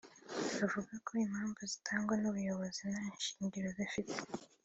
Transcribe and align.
bavuga 0.59 0.93
ko 1.05 1.11
impamvu 1.25 1.61
zitangwa 1.71 2.13
n’ubuyobozi 2.21 2.81
nta 2.93 3.03
shingiro 3.25 3.67
zifite 3.77 4.15